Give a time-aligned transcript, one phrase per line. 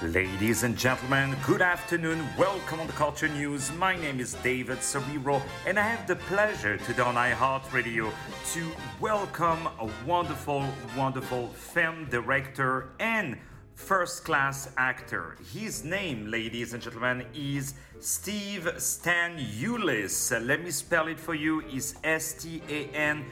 [0.00, 2.24] Ladies and gentlemen, good afternoon.
[2.38, 3.72] Welcome on the Culture News.
[3.72, 8.08] My name is David Serero, and I have the pleasure today on iHeartRadio
[8.52, 10.64] to welcome a wonderful,
[10.96, 13.38] wonderful film director and
[13.74, 15.36] first class actor.
[15.52, 20.30] His name, ladies and gentlemen, is Steve Stan Ulis.
[20.46, 21.62] Let me spell it for you.
[21.62, 23.24] Is S T A N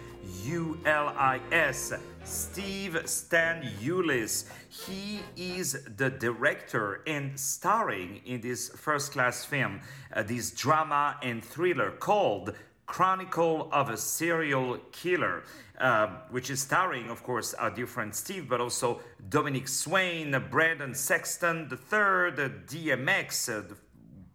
[0.43, 1.93] U L I S.
[2.25, 4.47] Steve Stan Ulis.
[4.85, 9.81] He is the director and starring in this first class film,
[10.13, 12.53] uh, this drama and thriller called
[12.85, 15.45] Chronicle of a Serial Killer,
[15.79, 20.95] uh, which is starring, of course, our dear friend Steve, but also Dominique Swain, Brendan
[20.95, 23.77] Sexton the III, DMX, uh, the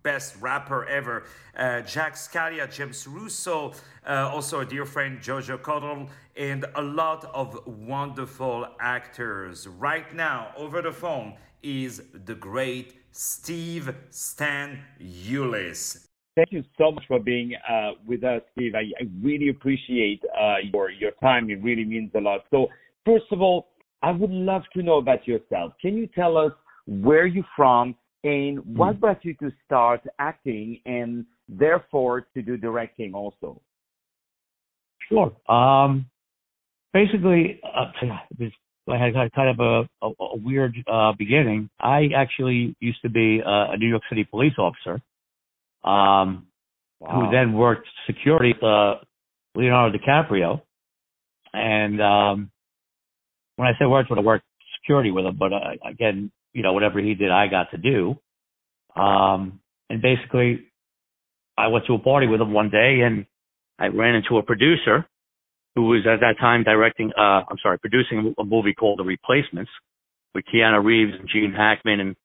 [0.04, 1.24] best rapper ever,
[1.56, 3.74] uh, Jack Scalia, James Russo,
[4.08, 9.68] uh, also a dear friend Jojo Cottle, and a lot of wonderful actors.
[9.68, 16.08] Right now, over the phone, is the great Steve Stan Ulis.
[16.36, 18.74] Thank you so much for being uh, with us, Steve.
[18.74, 21.50] I, I really appreciate uh, your your time.
[21.50, 22.42] It really means a lot.
[22.52, 22.68] So,
[23.06, 23.68] first of all,
[24.02, 25.74] I would love to know about yourself.
[25.82, 26.54] Can you tell us
[26.88, 33.14] where you're from and what brought you to start acting and therefore to do directing
[33.14, 33.62] also?
[35.10, 35.34] Sure.
[35.50, 36.06] Um,
[36.94, 37.92] basically, uh,
[38.90, 41.70] I had kind of a, a, a weird uh, beginning.
[41.80, 45.02] I actually used to be a, a New York City police officer,
[45.84, 46.48] um,
[47.00, 47.10] wow.
[47.14, 48.96] who then worked security with uh,
[49.56, 50.62] Leonardo DiCaprio.
[51.54, 52.52] And um,
[53.56, 54.46] when I say worked I worked
[54.82, 58.16] security with him, but uh, again, you know, whatever he did, I got to do.
[58.96, 60.68] Um, and basically,
[61.58, 63.26] I went to a party with him one day, and
[63.80, 65.06] I ran into a producer
[65.76, 69.72] who was at that time directing, uh, I'm sorry, producing a movie called The Replacements
[70.36, 72.00] with Keanu Reeves and Gene Hackman.
[72.00, 72.16] And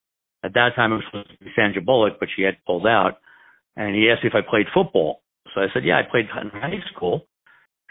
[0.43, 3.19] at that time, it was supposed to be Sandra Bullock, but she had pulled out.
[3.75, 5.21] And he asked me if I played football.
[5.53, 7.25] So I said, yeah, I played in high school.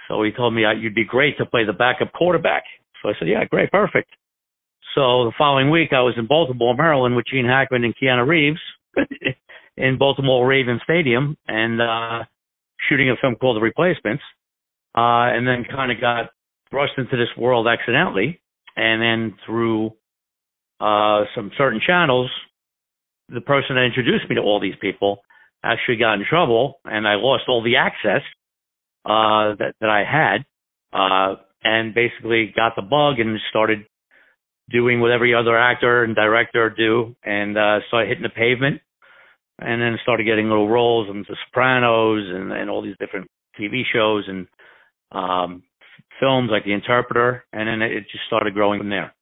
[0.08, 2.64] So he told me you'd be great to play the backup quarterback.
[3.02, 4.10] So I said, yeah, great, perfect.
[4.96, 8.60] So the following week, I was in Baltimore, Maryland, with Gene Hackman and Keanu Reeves
[9.76, 12.24] in Baltimore Raven Stadium, and uh,
[12.88, 14.22] shooting a film called The Replacements
[14.96, 16.30] uh, and then kind of got
[16.70, 18.40] thrust into this world accidentally.
[18.74, 19.90] And then through
[20.80, 22.30] uh, some certain channels,
[23.28, 25.18] the person that introduced me to all these people
[25.62, 28.22] actually got in trouble, and I lost all the access
[29.04, 30.46] uh, that that I had,
[30.98, 33.84] uh, and basically got the bug and started
[34.70, 38.80] doing what every other actor and director do, and uh, started hitting the pavement,
[39.58, 43.28] and then started getting little roles in The Sopranos and, and all these different
[43.58, 44.46] TV shows, and
[45.12, 45.62] um,
[46.20, 49.14] films like The Interpreter, and then it just started growing from there.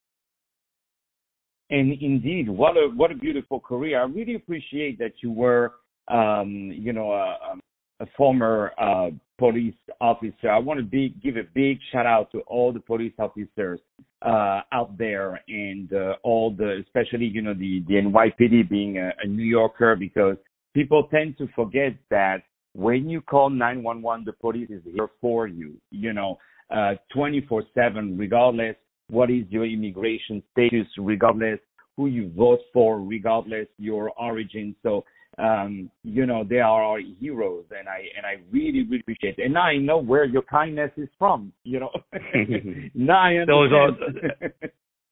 [1.71, 4.01] And indeed, what a what a beautiful career!
[4.01, 5.73] I really appreciate that you were,
[6.09, 7.57] um, you know, a,
[8.01, 10.51] a former uh, police officer.
[10.51, 13.81] I want to be, give a big shout out to all the police officers
[14.25, 19.13] uh, out there, and uh, all the, especially you know the the NYPD being a,
[19.23, 20.37] a New Yorker, because
[20.73, 22.43] people tend to forget that
[22.75, 26.39] when you call 911, the police is here for you, you know,
[26.75, 28.77] uh, 24 7, regardless
[29.09, 31.61] what is your immigration status, regardless
[31.97, 34.75] who you vote for, regardless your origin.
[34.83, 35.05] So,
[35.39, 39.45] um, you know, they are our heroes, and I and I really really appreciate it.
[39.45, 41.53] And now I know where your kindness is from.
[41.65, 41.91] You know,
[42.95, 43.49] now I understand.
[43.49, 44.51] Those are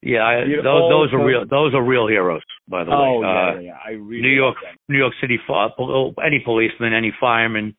[0.03, 1.45] Yeah, I, those those are real.
[1.49, 2.97] Those are real heroes, by the way.
[2.97, 4.57] Oh yeah, uh, yeah, I really New York,
[4.89, 5.39] New York City,
[6.25, 7.77] any policeman, any fireman,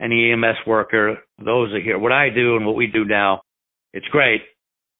[0.00, 1.98] any EMS worker, those are here.
[1.98, 3.40] What I do and what we do now,
[3.94, 4.42] it's great,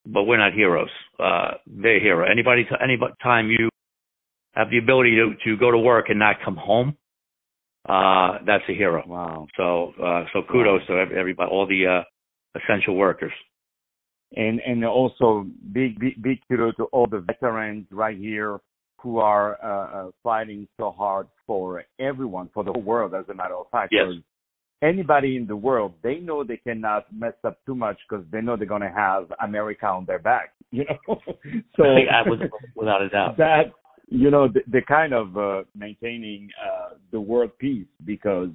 [0.07, 0.89] but we're not heroes.
[1.19, 2.31] Uh, they're hero.
[2.31, 3.69] Anybody, any time you
[4.55, 6.97] have the ability to to go to work and not come home,
[7.89, 9.03] uh, that's a hero.
[9.07, 9.47] Wow.
[9.57, 11.05] So, uh, so kudos wow.
[11.05, 13.33] to everybody, all the uh, essential workers
[14.37, 18.59] and and also big big big kudos to all the veterans right here
[19.01, 23.35] who are uh, uh, fighting so hard for everyone, for the whole world, as a
[23.35, 23.93] matter of fact.
[23.93, 24.07] Yes.
[24.83, 28.57] Anybody in the world, they know they cannot mess up too much because they know
[28.57, 30.55] they're going to have America on their back.
[30.71, 31.19] You know,
[31.77, 31.85] so
[32.75, 33.73] without a doubt, that
[34.09, 38.51] you know the, the kind of uh, maintaining uh, the world peace because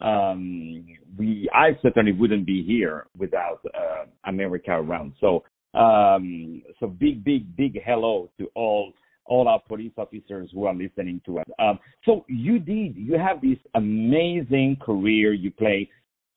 [0.00, 0.86] um,
[1.18, 5.14] we I certainly wouldn't be here without uh, America around.
[5.20, 5.44] So
[5.74, 8.92] um, so big big big hello to all
[9.26, 11.44] all our police officers who are listening to us.
[11.58, 15.32] Um, so you did you have this amazing career.
[15.32, 15.90] You play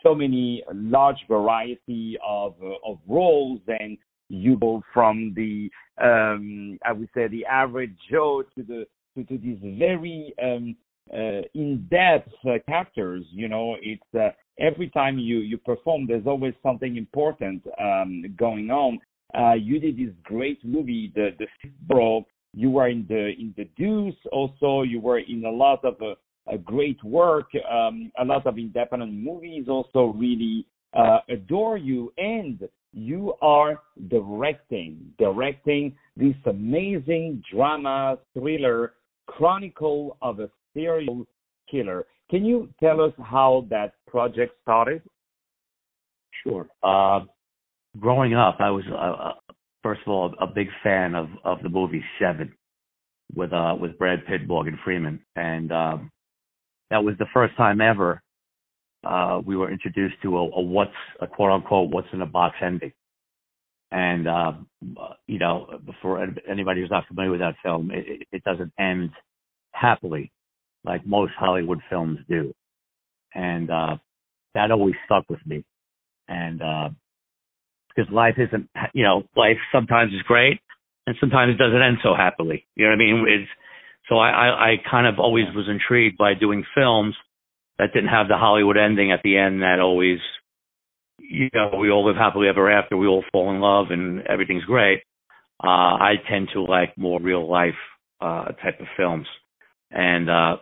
[0.03, 2.55] so many large variety of
[2.85, 3.97] of roles and
[4.29, 5.69] you go from the
[6.01, 8.85] um, I would say the average Joe to the
[9.15, 10.75] to, to these very um,
[11.13, 13.25] uh, in-depth uh, characters.
[13.31, 14.29] You know, it's uh,
[14.59, 18.99] every time you you perform, there's always something important um, going on.
[19.37, 21.47] Uh, you did this great movie, the the
[21.87, 22.25] Bro.
[22.53, 24.15] You were in the in the Deuce.
[24.31, 26.15] Also, you were in a lot of uh,
[26.47, 29.65] a great work, um, a lot of independent movies.
[29.67, 38.93] Also, really uh, adore you, and you are directing directing this amazing drama thriller
[39.27, 41.25] chronicle of a serial
[41.69, 42.05] killer.
[42.31, 45.01] Can you tell us how that project started?
[46.43, 46.67] Sure.
[46.81, 47.25] Uh,
[47.99, 49.33] growing up, I was uh, uh,
[49.83, 52.53] first of all a big fan of of the movie Seven
[53.35, 56.11] with uh with Brad Pitt, Morgan Freeman, and um,
[56.89, 58.21] that was the first time ever
[59.03, 60.91] uh, we were introduced to a, a what's
[61.21, 62.93] a quote unquote what's in a box ending.
[63.91, 64.53] And uh,
[65.27, 69.11] you know, for anybody who's not familiar with that film, it, it doesn't end
[69.71, 70.31] happily
[70.83, 72.53] like most Hollywood films do.
[73.33, 73.97] And uh
[74.55, 75.63] that always stuck with me.
[76.27, 76.89] And uh
[77.89, 80.59] because life isn't you know, life sometimes is great
[81.07, 82.65] and sometimes it doesn't end so happily.
[82.75, 83.25] You know what I mean?
[83.27, 83.49] It's
[84.07, 87.15] so I, I, I kind of always was intrigued by doing films
[87.79, 90.19] that didn't have the Hollywood ending at the end that always
[91.17, 94.63] you know, we all live happily ever after, we all fall in love and everything's
[94.65, 95.01] great.
[95.63, 97.79] Uh I tend to like more real life
[98.21, 99.27] uh type of films
[99.91, 100.57] and uh,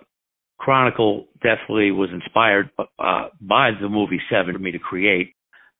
[0.57, 5.33] Chronicle definitely was inspired uh, by the movie Seven for me to create.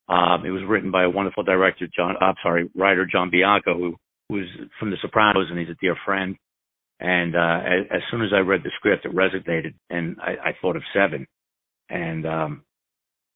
[0.10, 2.16] Um, it was written by a wonderful director, John.
[2.22, 3.96] I'm sorry, writer John Bianco, who
[4.30, 4.48] who's
[4.80, 6.36] from The Sopranos, and he's a dear friend.
[7.00, 10.52] And uh, as, as soon as I read the script, it resonated, and I, I
[10.62, 11.28] thought of Seven.
[11.90, 12.64] And um,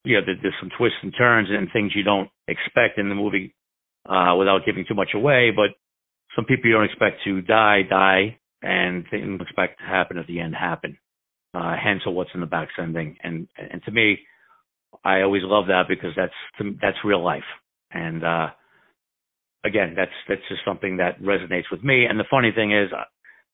[0.03, 3.53] yeah, there, there's some twists and turns and things you don't expect in the movie,
[4.09, 5.51] uh, without giving too much away.
[5.55, 5.75] But
[6.35, 10.39] some people you don't expect to die die, and things expect to happen at the
[10.39, 10.97] end happen.
[11.53, 14.19] Uh, hence, what's in the back sending, and and to me,
[15.03, 16.33] I always love that because that's
[16.81, 17.43] that's real life,
[17.91, 18.47] and uh,
[19.65, 22.05] again, that's that's just something that resonates with me.
[22.05, 22.89] And the funny thing is,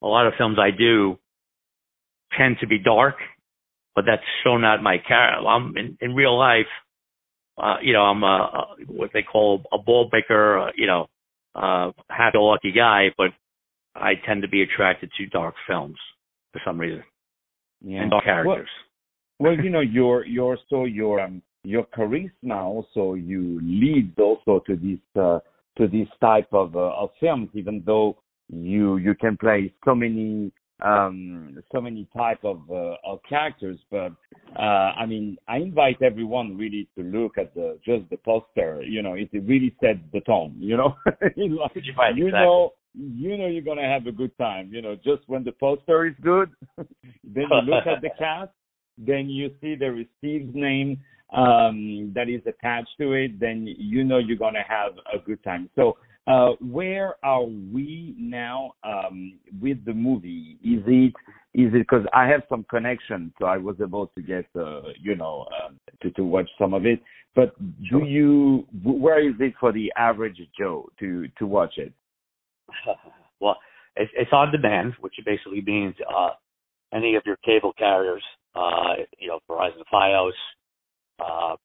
[0.01, 1.17] a lot of films I do
[2.37, 3.15] tend to be dark,
[3.95, 5.47] but that's so not my character.
[5.47, 6.67] I'm in, in real life,
[7.57, 11.07] uh, you know, I'm a, a what they call a ball breaker, uh, you know,
[11.55, 13.31] uh, happy-lucky guy, but
[13.95, 15.97] I tend to be attracted to dark films
[16.53, 17.03] for some reason.
[17.81, 18.01] Yeah.
[18.01, 18.69] And dark characters.
[19.39, 24.63] Well, well you know, your your so your um, your charisma also you lead also
[24.67, 25.39] to this uh,
[25.77, 28.17] to this type of uh, of films, even though
[28.49, 30.51] you you can play so many
[30.83, 34.11] um so many type of uh, of characters but
[34.57, 39.01] uh i mean i invite everyone really to look at the just the poster you
[39.01, 40.95] know it really sets the tone you know
[41.35, 42.21] you know exactly.
[42.97, 44.69] you know you're gonna have a good time.
[44.73, 46.87] You know, just when the poster is good, then
[47.51, 48.51] you look at the cast,
[48.97, 50.99] then you see there is Steve's name
[51.35, 55.69] um, that is attached to it, then you know you're gonna have a good time.
[55.75, 55.97] So,
[56.27, 60.57] uh, where are we now um, with the movie?
[60.63, 61.13] Is it
[61.53, 65.15] is it because I have some connection, so I was able to get uh, you
[65.15, 67.01] know um, to to watch some of it.
[67.33, 67.55] But
[67.89, 71.93] do you where is it for the average Joe to to watch it?
[73.39, 73.57] well,
[73.95, 76.31] it's, it's on demand, which basically means uh,
[76.93, 78.23] any of your cable carriers,
[78.55, 80.31] uh, you know, Verizon, FiOS,
[81.19, 81.55] uh,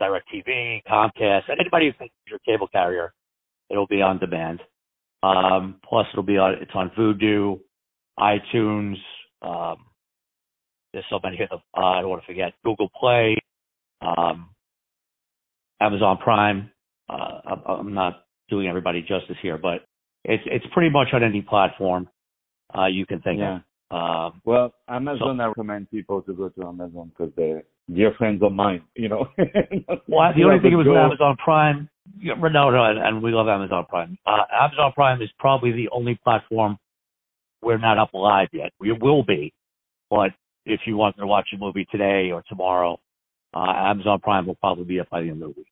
[0.00, 3.12] DirecTV, Comcast, anybody who thinks your cable carrier,
[3.72, 4.60] it'll be on demand.
[5.22, 6.54] Um, plus, it'll be on.
[6.60, 7.60] It's on Vudu,
[8.18, 8.96] iTunes.
[9.40, 9.76] Um,
[10.92, 11.38] there's so many.
[11.50, 13.36] Uh, I don't want to forget Google Play,
[14.00, 14.50] um,
[15.80, 16.70] Amazon Prime.
[17.08, 19.86] Uh, I'm, I'm not doing everybody justice here, but
[20.24, 22.08] it's it's pretty much on any platform
[22.76, 23.56] uh, you can think yeah.
[23.56, 23.62] of.
[23.92, 27.62] Um, well, Amazon, so, I recommend people to go to Amazon because they're
[27.92, 28.82] dear friends of mine.
[28.96, 29.28] You know.
[30.08, 31.88] well, the only thing it was with Amazon Prime.
[32.18, 34.18] Yeah, no, no, and, we love Amazon Prime.
[34.26, 36.78] Uh, Amazon Prime is probably the only platform
[37.62, 38.72] we're not up live yet.
[38.80, 39.52] We will be,
[40.10, 40.30] but
[40.66, 42.98] if you want to watch a movie today or tomorrow,
[43.54, 45.66] uh, Amazon Prime will probably be up by the end of the week.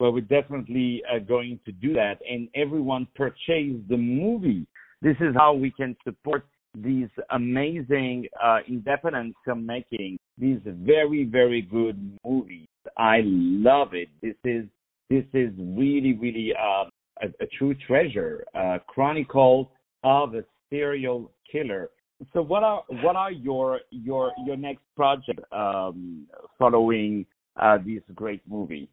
[0.00, 4.66] Well, we're definitely uh, going to do that, and everyone purchase the movie.
[5.00, 6.44] This is how we can support
[6.76, 10.16] these amazing uh, independent filmmaking.
[10.36, 12.66] These very, very good movies.
[12.98, 14.08] I love it.
[14.20, 14.64] This is
[15.10, 16.84] this is really, really uh,
[17.22, 18.44] a, a, true treasure.
[18.54, 19.70] Uh, Chronicle
[20.02, 21.90] of a serial killer.
[22.32, 26.26] So, what are what are your your your next project um,
[26.58, 27.26] following
[27.60, 28.88] uh, this great movie?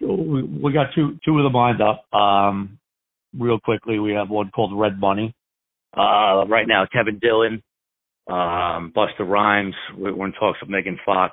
[0.00, 2.12] So we, we got two two of them lined up.
[2.12, 2.78] Um,
[3.38, 5.34] real quickly, we have one called Red Bunny.
[5.96, 7.62] Uh, right now, Kevin Dillon,
[8.28, 9.74] um, Busta Rhymes.
[9.96, 11.32] We're in talks with Megan Fox.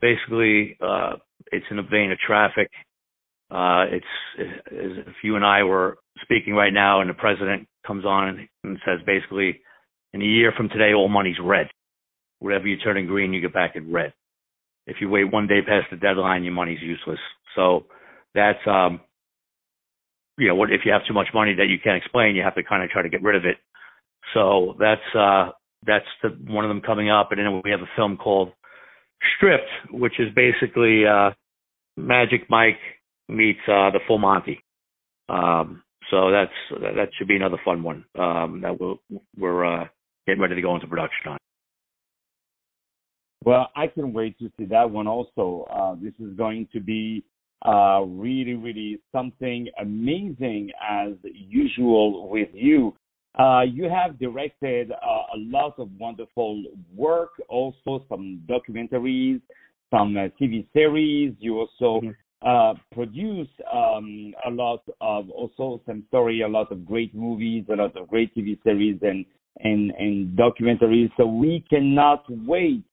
[0.00, 1.16] Basically, uh,
[1.52, 2.70] it's in the vein of traffic.
[3.50, 4.06] Uh, it's
[4.38, 8.78] as if you and I were speaking right now, and the president comes on and
[8.84, 9.60] says basically,
[10.12, 11.68] in a year from today, all money's red.
[12.40, 14.12] Whatever you turn in green, you get back in red.
[14.86, 17.18] If you wait one day past the deadline, your money's useless.
[17.56, 17.86] So
[18.34, 19.00] that's um,
[20.38, 22.54] you know, what if you have too much money that you can't explain, you have
[22.54, 23.56] to kind of try to get rid of it.
[24.34, 25.50] So that's uh,
[25.86, 28.52] that's the, one of them coming up, and then we have a film called
[29.36, 31.30] Stripped, which is basically uh,
[31.96, 32.78] Magic Mike
[33.28, 34.62] meets uh, the Full Monty.
[35.28, 39.00] Um, so that's that should be another fun one um, that we'll,
[39.36, 39.86] we're uh,
[40.26, 41.38] getting ready to go into production on.
[43.44, 45.66] Well, I can wait to see that one also.
[45.70, 47.24] Uh, this is going to be
[47.66, 52.94] uh, really, really something amazing as usual with you.
[53.38, 54.94] Uh, you have directed uh,
[55.34, 56.62] a lot of wonderful
[56.94, 59.40] work, also some documentaries,
[59.90, 61.34] some uh, TV series.
[61.38, 62.10] You also mm-hmm.
[62.40, 67.74] Uh, produce um, a lot of also some story, a lot of great movies, a
[67.74, 69.26] lot of great TV series and
[69.58, 71.10] and and documentaries.
[71.16, 72.84] So we cannot wait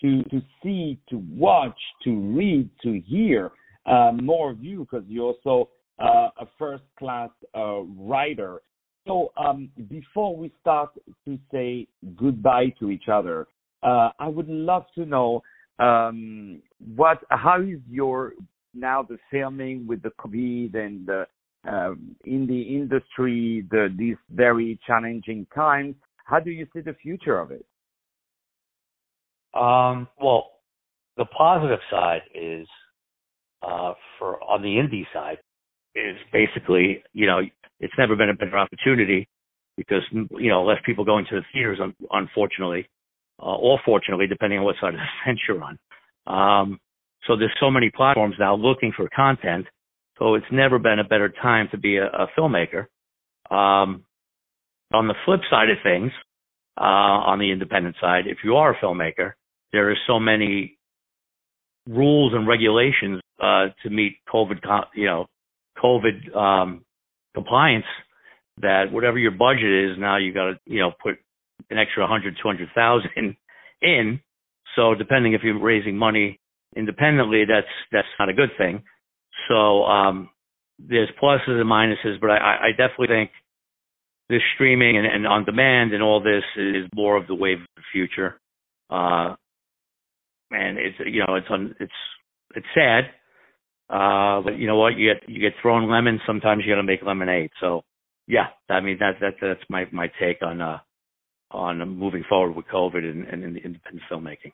[0.00, 3.50] to to see, to watch, to read, to hear
[3.86, 8.62] uh, more of you because you're also uh, a first class uh, writer.
[9.06, 10.90] So um, before we start
[11.26, 13.46] to say goodbye to each other,
[13.82, 15.42] uh, I would love to know
[15.78, 16.62] um,
[16.94, 18.32] what how is your
[18.72, 21.26] now the filming with the COVID and the,
[21.68, 25.94] um, in the industry the, these very challenging times.
[26.24, 27.66] How do you see the future of it?
[29.54, 30.50] Um, well,
[31.16, 32.66] the positive side is
[33.62, 35.38] uh, for on the indie side
[35.94, 37.40] is basically you know
[37.84, 39.28] it's never been a better opportunity
[39.76, 41.78] because you know less people going to the theaters
[42.10, 42.88] unfortunately
[43.40, 45.78] uh, or fortunately depending on what side of the fence you're on.
[46.26, 46.80] Um,
[47.26, 49.66] so there's so many platforms now looking for content.
[50.18, 52.86] So it's never been a better time to be a, a filmmaker.
[53.50, 54.04] Um,
[54.92, 56.12] on the flip side of things,
[56.78, 56.84] uh,
[57.30, 59.32] on the independent side, if you are a filmmaker,
[59.72, 60.78] there are so many
[61.88, 64.60] rules and regulations uh, to meet COVID,
[64.94, 65.26] you know,
[65.82, 66.83] COVID um,
[67.34, 67.84] compliance
[68.60, 71.14] that whatever your budget is now you got to you know put
[71.70, 73.10] an extra 100 200,000
[73.82, 74.20] in.
[74.76, 76.40] So depending if you're raising money
[76.76, 78.82] independently that's that's not a good thing.
[79.48, 80.30] So um
[80.78, 83.30] there's pluses and minuses but I I definitely think
[84.28, 87.66] this streaming and, and on demand and all this is more of the wave of
[87.76, 88.40] the future.
[88.90, 89.34] Uh
[90.50, 91.92] and it's you know it's on it's
[92.54, 93.04] it's sad
[93.90, 94.96] uh, but you know what?
[94.96, 96.20] You get you get thrown lemons.
[96.26, 97.50] Sometimes you got to make lemonade.
[97.60, 97.82] So
[98.26, 100.78] yeah, I mean that that that's my my take on uh
[101.50, 104.52] on moving forward with COVID and, and the independent filmmaking.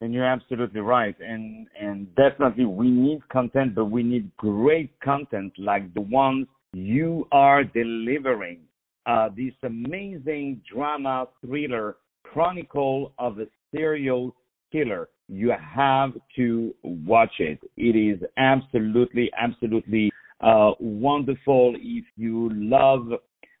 [0.00, 1.14] And you're absolutely right.
[1.20, 7.26] And and definitely we need content, but we need great content like the ones you
[7.32, 8.60] are delivering.
[9.06, 14.34] Uh, this amazing drama thriller chronicle of a serial
[14.72, 17.60] killer you have to watch it.
[17.76, 20.10] It is absolutely, absolutely
[20.40, 21.76] uh, wonderful.
[21.78, 23.12] If you love,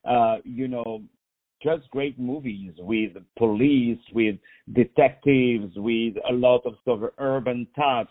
[0.04, 1.02] uh, you know,
[1.62, 4.36] just great movies with police, with
[4.72, 8.10] detectives, with a lot of sort of urban touch.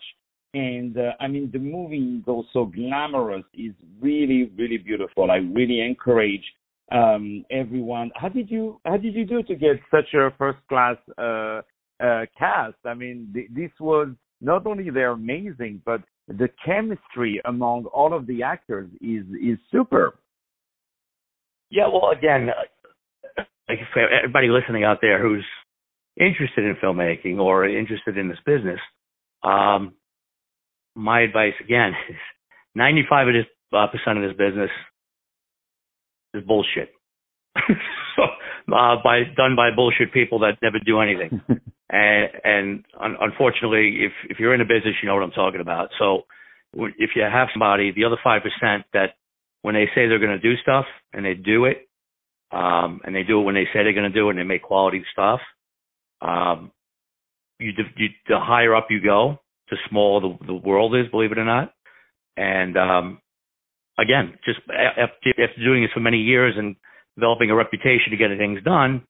[0.54, 3.44] And uh, I mean, the movie is also glamorous.
[3.54, 5.30] is really, really beautiful.
[5.30, 6.44] I really encourage
[6.90, 8.10] um, everyone.
[8.14, 11.60] How did you How did you do to get such a first class uh,
[12.02, 12.76] uh, cast.
[12.84, 14.08] I mean, th- this was
[14.40, 20.14] not only they're amazing, but the chemistry among all of the actors is is superb.
[21.70, 25.44] Yeah, well, again, uh, like for everybody listening out there who's
[26.16, 28.80] interested in filmmaking or interested in this business,
[29.42, 29.94] um,
[30.94, 32.16] my advice again is
[32.74, 34.70] 95 of this, uh, percent of this business
[36.34, 36.90] is bullshit.
[38.16, 38.22] so,
[38.72, 41.40] uh, by done by bullshit people that never do anything.
[41.90, 45.60] and and un- unfortunately, if if you're in a business, you know what I'm talking
[45.60, 45.90] about.
[45.98, 46.22] So
[46.74, 49.14] if you have somebody, the other five percent that
[49.62, 51.88] when they say they're going to do stuff and they do it,
[52.52, 54.44] um, and they do it when they say they're going to do it and they
[54.44, 55.40] make quality stuff,
[56.22, 56.70] um,
[57.58, 59.38] you, you the higher up you go,
[59.70, 61.74] the smaller the, the world is, believe it or not.
[62.36, 63.20] And um,
[63.98, 66.76] again, just after, after doing this for many years and
[67.16, 69.02] developing a reputation to get things done,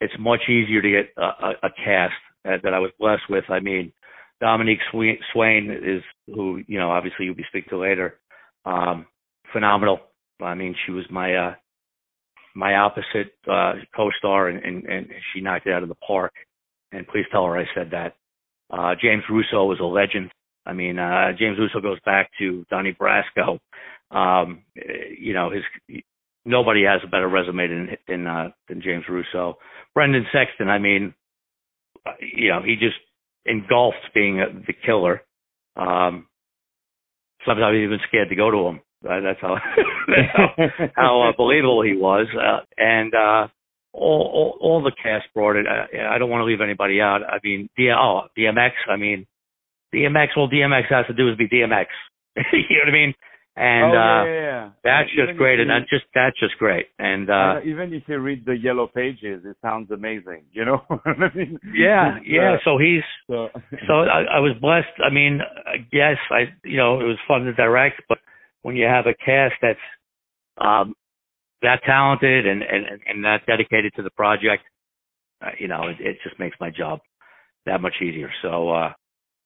[0.00, 2.14] it's much easier to get a, a, a cast
[2.44, 3.44] that, that I was blessed with.
[3.48, 3.92] I mean,
[4.40, 8.18] Dominique Swain is who you know obviously you'll be speaking to later.
[8.64, 9.06] Um,
[9.52, 10.00] phenomenal.
[10.40, 11.54] I mean, she was my uh,
[12.54, 16.32] my opposite uh, co-star, and, and, and she knocked it out of the park.
[16.92, 18.14] And please tell her I said that.
[18.70, 20.30] Uh, James Russo was a legend.
[20.66, 23.58] I mean, uh, James Russo goes back to Donnie Brasco.
[24.10, 24.62] Um,
[25.18, 25.62] you know, his
[26.44, 29.58] nobody has a better resume than than, uh, than James Russo.
[29.94, 30.68] Brendan Sexton.
[30.68, 31.14] I mean,
[32.06, 32.96] uh, you know, he just
[33.44, 35.22] engulfed being a, the killer.
[35.76, 36.26] Um,
[37.46, 38.80] sometimes I was even scared to go to him.
[39.04, 39.56] Uh, that's how
[40.34, 43.48] how, how uh, he was, uh, and uh,
[43.92, 45.66] all, all all the cast brought it.
[45.66, 47.20] I, I don't want to leave anybody out.
[47.26, 48.72] I mean, D- oh, DMX.
[48.88, 49.26] I mean,
[49.94, 50.36] DMX.
[50.36, 51.86] All DMX has to do is be DMX.
[52.36, 53.14] you know what I mean?
[53.56, 54.70] And oh, uh, yeah, yeah.
[54.84, 56.86] that's even just great, you, and that's just that's just great.
[56.98, 60.44] And uh, even if you read the yellow pages, it sounds amazing.
[60.52, 60.84] You know?
[60.88, 62.56] I mean, yeah, yeah.
[62.64, 63.48] So he's so,
[63.88, 64.94] so I, I was blessed.
[65.04, 65.40] I mean,
[65.92, 68.18] yes, I you know it was fun to direct, but
[68.62, 69.78] when you have a cast that's
[70.58, 70.94] um,
[71.62, 74.62] that talented and, and and that dedicated to the project,
[75.44, 77.00] uh, you know, it, it just makes my job
[77.66, 78.30] that much easier.
[78.42, 78.92] So uh,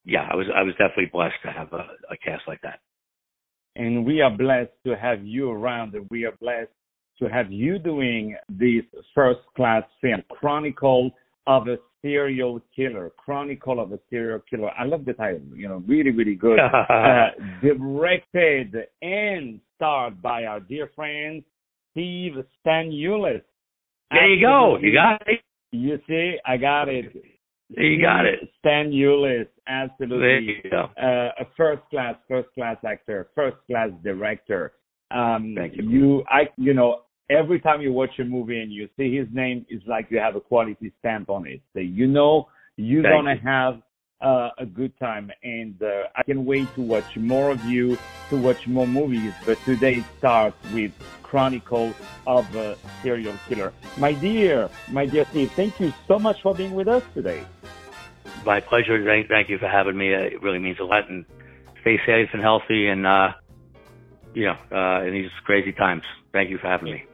[0.05, 2.81] yeah, I was I was definitely blessed to have a, a cast like that
[3.77, 6.71] and we are blessed to have you around and we are blessed
[7.19, 11.11] to have you doing this first class film chronicle
[11.47, 13.13] of a serial killer.
[13.17, 14.71] Chronicle of a serial killer.
[14.79, 16.59] I love the title you know really really good.
[16.95, 17.29] Uh,
[17.63, 21.43] directed and starred by our dear friend
[21.93, 23.43] steve stanulis.
[24.11, 24.79] There you go.
[24.81, 25.41] You got it.
[25.73, 27.13] You see i got it.
[27.71, 28.49] You got it.
[28.65, 30.19] Stanulis, absolutely.
[30.19, 30.91] There you go.
[31.01, 34.73] Uh, a first class, first class actor, first class director.
[35.11, 35.89] Um, Thank you.
[35.89, 39.65] You, I, you know, every time you watch a movie and you see his name,
[39.69, 41.61] it's like you have a quality stamp on it.
[41.73, 43.49] So you know you're Thank gonna you.
[43.49, 43.83] have
[44.21, 47.99] uh, a good time, and uh, I can wait to watch more of you,
[48.31, 49.33] to watch more movies.
[49.45, 50.93] But today starts with
[51.23, 51.93] Chronicle
[52.27, 53.73] of a Serial Killer.
[53.99, 57.45] My dear, my dear Steve, thank you so much for being with us today.
[58.45, 59.03] My pleasure.
[59.05, 60.13] Thank, thank you for having me.
[60.13, 61.09] It really means a lot.
[61.09, 61.25] And
[61.81, 63.33] stay safe and healthy, and uh,
[64.35, 66.03] you know, uh, in these crazy times.
[66.33, 67.05] Thank you for having me.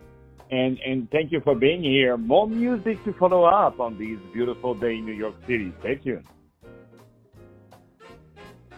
[0.50, 2.16] And and thank you for being here.
[2.16, 5.72] More music to follow up on this beautiful day in New York City.
[5.80, 6.26] Stay tuned.